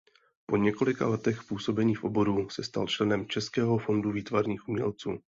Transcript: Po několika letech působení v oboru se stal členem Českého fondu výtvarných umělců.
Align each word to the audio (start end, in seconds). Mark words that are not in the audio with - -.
Po 0.45 0.57
několika 0.57 1.07
letech 1.07 1.43
působení 1.43 1.95
v 1.95 2.03
oboru 2.03 2.49
se 2.49 2.63
stal 2.63 2.87
členem 2.87 3.27
Českého 3.27 3.77
fondu 3.77 4.11
výtvarných 4.11 4.67
umělců. 4.67 5.17